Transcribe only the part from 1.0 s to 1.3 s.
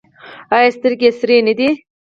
یې